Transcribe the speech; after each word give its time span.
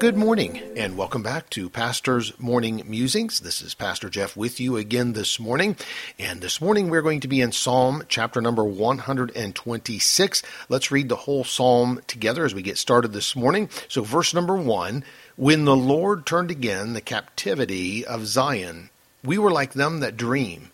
Good 0.00 0.16
morning, 0.16 0.60
and 0.76 0.96
welcome 0.96 1.22
back 1.22 1.48
to 1.50 1.70
Pastor's 1.70 2.38
Morning 2.40 2.82
Musings. 2.84 3.40
This 3.40 3.62
is 3.62 3.74
Pastor 3.74 4.10
Jeff 4.10 4.36
with 4.36 4.58
you 4.58 4.76
again 4.76 5.12
this 5.12 5.38
morning. 5.38 5.76
And 6.18 6.40
this 6.40 6.60
morning 6.60 6.90
we're 6.90 7.00
going 7.00 7.20
to 7.20 7.28
be 7.28 7.40
in 7.40 7.52
Psalm 7.52 8.02
chapter 8.08 8.40
number 8.40 8.64
126. 8.64 10.42
Let's 10.68 10.90
read 10.90 11.08
the 11.08 11.16
whole 11.16 11.44
psalm 11.44 12.00
together 12.08 12.44
as 12.44 12.52
we 12.54 12.60
get 12.60 12.76
started 12.76 13.12
this 13.12 13.36
morning. 13.36 13.70
So, 13.86 14.02
verse 14.02 14.34
number 14.34 14.56
one 14.56 15.04
When 15.36 15.64
the 15.64 15.76
Lord 15.76 16.26
turned 16.26 16.50
again 16.50 16.92
the 16.92 17.00
captivity 17.00 18.04
of 18.04 18.26
Zion, 18.26 18.90
we 19.22 19.38
were 19.38 19.52
like 19.52 19.74
them 19.74 20.00
that 20.00 20.16
dream. 20.16 20.72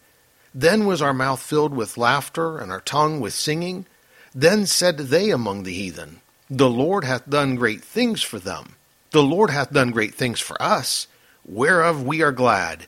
Then 0.54 0.86
was 0.86 1.02
our 1.02 1.14
mouth 1.14 1.42
filled 1.42 1.74
with 1.74 1.98
laughter, 1.98 2.58
and 2.58 2.72
our 2.72 2.80
tongue 2.80 3.20
with 3.20 3.34
singing. 3.34 3.86
Then 4.34 4.64
said 4.64 4.96
they 4.96 5.30
among 5.30 5.64
the 5.64 5.74
heathen, 5.74 6.22
The 6.48 6.70
Lord 6.70 7.04
hath 7.04 7.28
done 7.28 7.56
great 7.56 7.84
things 7.84 8.22
for 8.22 8.38
them. 8.38 8.76
The 9.12 9.22
Lord 9.24 9.50
hath 9.50 9.72
done 9.72 9.90
great 9.90 10.14
things 10.14 10.38
for 10.38 10.60
us, 10.62 11.08
whereof 11.44 12.00
we 12.00 12.22
are 12.22 12.30
glad. 12.30 12.86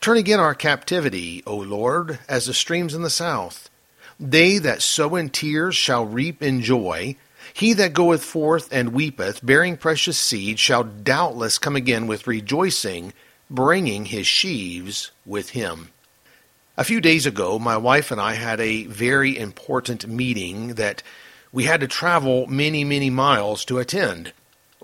Turn 0.00 0.16
again 0.16 0.40
our 0.40 0.56
captivity, 0.56 1.40
O 1.46 1.54
Lord, 1.54 2.18
as 2.28 2.46
the 2.46 2.54
streams 2.54 2.94
in 2.94 3.02
the 3.02 3.10
south. 3.10 3.70
They 4.18 4.58
that 4.58 4.82
sow 4.82 5.14
in 5.14 5.30
tears 5.30 5.76
shall 5.76 6.04
reap 6.04 6.42
in 6.42 6.62
joy. 6.62 7.14
He 7.54 7.74
that 7.74 7.92
goeth 7.92 8.24
forth 8.24 8.68
and 8.72 8.92
weepeth, 8.92 9.46
bearing 9.46 9.76
precious 9.76 10.18
seed, 10.18 10.58
shall 10.58 10.82
doubtless 10.82 11.58
come 11.58 11.76
again 11.76 12.08
with 12.08 12.26
rejoicing, 12.26 13.12
bringing 13.48 14.06
his 14.06 14.26
sheaves 14.26 15.12
with 15.24 15.50
him. 15.50 15.90
A 16.76 16.82
few 16.82 17.00
days 17.00 17.24
ago, 17.24 17.60
my 17.60 17.76
wife 17.76 18.10
and 18.10 18.20
I 18.20 18.34
had 18.34 18.60
a 18.60 18.86
very 18.86 19.38
important 19.38 20.08
meeting 20.08 20.74
that 20.74 21.04
we 21.52 21.64
had 21.64 21.78
to 21.82 21.86
travel 21.86 22.48
many, 22.48 22.82
many 22.82 23.10
miles 23.10 23.64
to 23.66 23.78
attend 23.78 24.32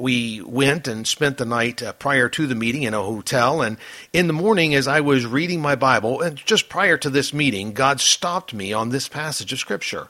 we 0.01 0.41
went 0.43 0.89
and 0.89 1.07
spent 1.07 1.39
the 1.39 1.45
night 1.45 1.83
uh, 1.83 1.93
prior 1.93 2.29
to 2.31 2.47
the 2.47 2.55
meeting 2.55 2.83
in 2.83 2.95
a 2.95 3.03
hotel. 3.03 3.63
And 3.63 3.77
in 4.13 4.27
the 4.27 4.33
morning, 4.33 4.75
as 4.75 4.87
I 4.89 5.01
was 5.01 5.27
reading 5.27 5.61
my 5.61 5.75
Bible, 5.75 6.21
and 6.21 6.37
just 6.37 6.69
prior 6.69 6.97
to 6.99 7.11
this 7.11 7.33
meeting, 7.33 7.73
God 7.73 8.01
stopped 8.01 8.55
me 8.55 8.73
on 8.73 8.91
this 8.91 9.09
passage 9.09 9.53
of 9.53 9.59
Scripture. 9.59 10.09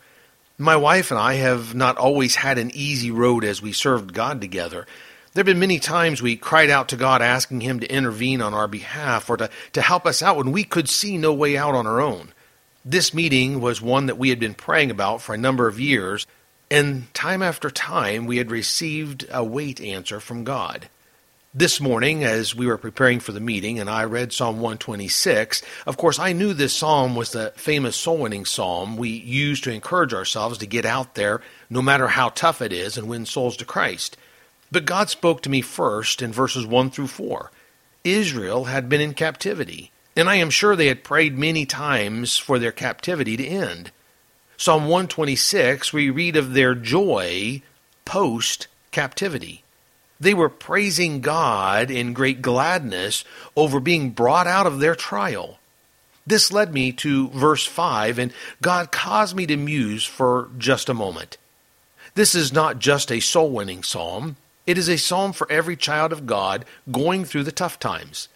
My 0.58 0.76
wife 0.76 1.10
and 1.10 1.20
I 1.20 1.34
have 1.34 1.74
not 1.74 1.96
always 1.96 2.36
had 2.36 2.58
an 2.58 2.70
easy 2.74 3.10
road 3.10 3.44
as 3.44 3.62
we 3.62 3.72
served 3.72 4.12
God 4.12 4.40
together. 4.40 4.86
There 5.32 5.42
have 5.42 5.46
been 5.46 5.60
many 5.60 5.78
times 5.78 6.20
we 6.20 6.36
cried 6.36 6.70
out 6.70 6.88
to 6.88 6.96
God 6.96 7.22
asking 7.22 7.60
Him 7.60 7.80
to 7.80 7.92
intervene 7.92 8.42
on 8.42 8.54
our 8.54 8.66
behalf 8.66 9.30
or 9.30 9.36
to, 9.36 9.50
to 9.74 9.82
help 9.82 10.04
us 10.04 10.22
out 10.22 10.36
when 10.36 10.50
we 10.50 10.64
could 10.64 10.88
see 10.88 11.16
no 11.16 11.32
way 11.32 11.56
out 11.56 11.74
on 11.74 11.86
our 11.86 12.00
own. 12.00 12.32
This 12.84 13.14
meeting 13.14 13.60
was 13.60 13.80
one 13.82 14.06
that 14.06 14.18
we 14.18 14.30
had 14.30 14.40
been 14.40 14.54
praying 14.54 14.90
about 14.90 15.20
for 15.22 15.34
a 15.34 15.38
number 15.38 15.68
of 15.68 15.78
years 15.78 16.26
and 16.70 17.12
time 17.14 17.42
after 17.42 17.70
time, 17.70 18.26
we 18.26 18.36
had 18.36 18.50
received 18.50 19.26
a 19.30 19.42
wait 19.42 19.80
answer 19.80 20.20
from 20.20 20.44
God. 20.44 20.88
This 21.54 21.80
morning, 21.80 22.24
as 22.24 22.54
we 22.54 22.66
were 22.66 22.76
preparing 22.76 23.20
for 23.20 23.32
the 23.32 23.40
meeting, 23.40 23.80
and 23.80 23.88
I 23.88 24.04
read 24.04 24.34
Psalm 24.34 24.56
126, 24.56 25.62
of 25.86 25.96
course, 25.96 26.18
I 26.18 26.34
knew 26.34 26.52
this 26.52 26.74
psalm 26.74 27.16
was 27.16 27.32
the 27.32 27.54
famous 27.56 27.96
soul 27.96 28.18
winning 28.18 28.44
psalm 28.44 28.98
we 28.98 29.08
use 29.08 29.60
to 29.62 29.72
encourage 29.72 30.12
ourselves 30.12 30.58
to 30.58 30.66
get 30.66 30.84
out 30.84 31.14
there, 31.14 31.40
no 31.70 31.80
matter 31.80 32.08
how 32.08 32.28
tough 32.28 32.60
it 32.60 32.72
is, 32.72 32.98
and 32.98 33.08
win 33.08 33.24
souls 33.24 33.56
to 33.56 33.64
Christ. 33.64 34.18
But 34.70 34.84
God 34.84 35.08
spoke 35.08 35.40
to 35.42 35.50
me 35.50 35.62
first 35.62 36.20
in 36.20 36.32
verses 36.32 36.66
1 36.66 36.90
through 36.90 37.06
4. 37.06 37.50
Israel 38.04 38.64
had 38.64 38.90
been 38.90 39.00
in 39.00 39.14
captivity, 39.14 39.90
and 40.14 40.28
I 40.28 40.36
am 40.36 40.50
sure 40.50 40.76
they 40.76 40.88
had 40.88 41.02
prayed 41.02 41.38
many 41.38 41.64
times 41.64 42.36
for 42.36 42.58
their 42.58 42.72
captivity 42.72 43.38
to 43.38 43.46
end. 43.46 43.90
Psalm 44.60 44.82
126, 44.82 45.92
we 45.92 46.10
read 46.10 46.34
of 46.34 46.52
their 46.52 46.74
joy 46.74 47.62
post 48.04 48.66
captivity. 48.90 49.62
They 50.18 50.34
were 50.34 50.48
praising 50.48 51.20
God 51.20 51.92
in 51.92 52.12
great 52.12 52.42
gladness 52.42 53.24
over 53.54 53.78
being 53.78 54.10
brought 54.10 54.48
out 54.48 54.66
of 54.66 54.80
their 54.80 54.96
trial. 54.96 55.60
This 56.26 56.50
led 56.50 56.74
me 56.74 56.90
to 56.94 57.28
verse 57.28 57.66
5, 57.66 58.18
and 58.18 58.32
God 58.60 58.90
caused 58.90 59.36
me 59.36 59.46
to 59.46 59.56
muse 59.56 60.04
for 60.04 60.50
just 60.58 60.88
a 60.88 60.94
moment. 60.94 61.38
This 62.16 62.34
is 62.34 62.52
not 62.52 62.80
just 62.80 63.12
a 63.12 63.20
soul 63.20 63.52
winning 63.52 63.84
psalm, 63.84 64.38
it 64.66 64.76
is 64.76 64.88
a 64.88 64.98
psalm 64.98 65.32
for 65.32 65.50
every 65.52 65.76
child 65.76 66.10
of 66.10 66.26
God 66.26 66.64
going 66.90 67.24
through 67.24 67.44
the 67.44 67.52
tough 67.52 67.78
times. 67.78 68.26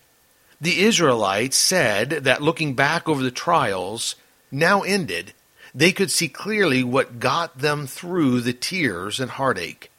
The 0.60 0.82
Israelites 0.82 1.56
said 1.56 2.10
that 2.10 2.40
looking 2.42 2.74
back 2.74 3.08
over 3.08 3.24
the 3.24 3.32
trials 3.32 4.14
now 4.52 4.82
ended, 4.82 5.32
they 5.74 5.92
could 5.92 6.10
see 6.10 6.28
clearly 6.28 6.84
what 6.84 7.18
got 7.18 7.58
them 7.58 7.86
through 7.86 8.40
the 8.40 8.52
tears 8.52 9.20
and 9.20 9.30
heartache. 9.30 9.90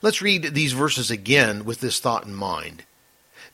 Let's 0.00 0.22
read 0.22 0.54
these 0.54 0.72
verses 0.72 1.10
again 1.10 1.64
with 1.64 1.80
this 1.80 2.00
thought 2.00 2.24
in 2.24 2.34
mind. 2.34 2.84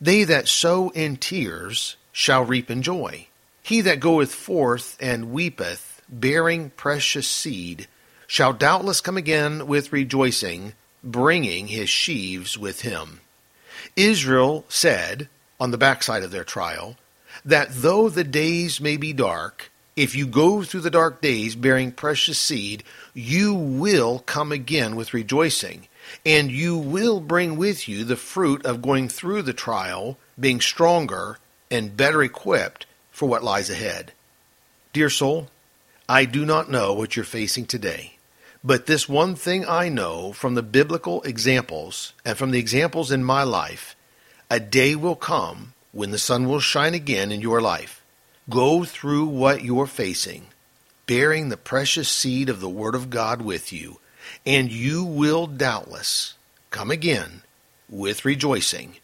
They 0.00 0.24
that 0.24 0.48
sow 0.48 0.90
in 0.90 1.16
tears 1.16 1.96
shall 2.12 2.44
reap 2.44 2.70
in 2.70 2.82
joy. 2.82 3.26
He 3.62 3.80
that 3.82 4.00
goeth 4.00 4.34
forth 4.34 4.96
and 5.00 5.32
weepeth, 5.32 6.00
bearing 6.08 6.70
precious 6.70 7.26
seed, 7.26 7.86
shall 8.26 8.52
doubtless 8.52 9.00
come 9.00 9.16
again 9.16 9.66
with 9.66 9.92
rejoicing, 9.92 10.74
bringing 11.02 11.68
his 11.68 11.90
sheaves 11.90 12.56
with 12.56 12.82
him. 12.82 13.20
Israel 13.96 14.64
said, 14.68 15.28
on 15.60 15.70
the 15.70 15.78
backside 15.78 16.22
of 16.22 16.30
their 16.30 16.44
trial, 16.44 16.96
that 17.44 17.68
though 17.70 18.08
the 18.08 18.24
days 18.24 18.80
may 18.80 18.96
be 18.96 19.12
dark, 19.12 19.70
if 19.98 20.14
you 20.14 20.28
go 20.28 20.62
through 20.62 20.82
the 20.82 20.90
dark 20.92 21.20
days 21.20 21.56
bearing 21.56 21.90
precious 21.90 22.38
seed, 22.38 22.84
you 23.14 23.52
will 23.52 24.20
come 24.20 24.52
again 24.52 24.94
with 24.94 25.12
rejoicing, 25.12 25.88
and 26.24 26.52
you 26.52 26.78
will 26.78 27.18
bring 27.18 27.56
with 27.56 27.88
you 27.88 28.04
the 28.04 28.14
fruit 28.14 28.64
of 28.64 28.80
going 28.80 29.08
through 29.08 29.42
the 29.42 29.52
trial, 29.52 30.16
being 30.38 30.60
stronger 30.60 31.38
and 31.68 31.96
better 31.96 32.22
equipped 32.22 32.86
for 33.10 33.28
what 33.28 33.42
lies 33.42 33.70
ahead. 33.70 34.12
Dear 34.92 35.10
soul, 35.10 35.48
I 36.08 36.26
do 36.26 36.46
not 36.46 36.70
know 36.70 36.94
what 36.94 37.16
you're 37.16 37.24
facing 37.24 37.66
today, 37.66 38.18
but 38.62 38.86
this 38.86 39.08
one 39.08 39.34
thing 39.34 39.66
I 39.66 39.88
know 39.88 40.32
from 40.32 40.54
the 40.54 40.62
biblical 40.62 41.22
examples 41.22 42.12
and 42.24 42.38
from 42.38 42.52
the 42.52 42.60
examples 42.60 43.10
in 43.10 43.24
my 43.24 43.42
life 43.42 43.96
a 44.48 44.60
day 44.60 44.94
will 44.94 45.16
come 45.16 45.74
when 45.90 46.12
the 46.12 46.18
sun 46.18 46.46
will 46.46 46.60
shine 46.60 46.94
again 46.94 47.32
in 47.32 47.40
your 47.40 47.60
life 47.60 47.97
Go 48.50 48.84
through 48.84 49.26
what 49.26 49.62
you're 49.62 49.86
facing, 49.86 50.46
bearing 51.06 51.48
the 51.48 51.56
precious 51.58 52.08
seed 52.08 52.48
of 52.48 52.60
the 52.60 52.68
Word 52.68 52.94
of 52.94 53.10
God 53.10 53.42
with 53.42 53.72
you, 53.72 54.00
and 54.46 54.72
you 54.72 55.04
will 55.04 55.46
doubtless 55.46 56.34
come 56.70 56.90
again 56.90 57.42
with 57.90 58.24
rejoicing, 58.24 58.96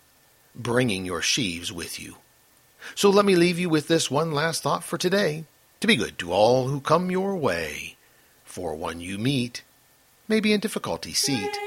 bringing 0.54 1.04
your 1.04 1.21
sheaves 1.21 1.72
with 1.72 2.00
you. 2.00 2.16
So 2.94 3.10
let 3.10 3.25
me 3.25 3.34
leave 3.34 3.59
you 3.59 3.69
with 3.69 3.88
this 3.88 4.10
one 4.10 4.33
last 4.33 4.62
thought 4.62 4.84
for 4.84 4.97
today 4.97 5.44
to 5.81 5.87
be 5.87 5.97
good 5.97 6.19
to 6.21 6.33
all 6.33 6.69
who 6.69 6.81
come 6.81 7.10
your 7.10 7.37
way, 7.37 7.97
for 8.44 8.75
one 8.75 9.00
you 9.00 9.19
meet 9.19 9.62
may 10.27 10.41
be 10.41 10.54
in 10.54 10.60
difficulty 10.60 11.12
seat 11.12 11.59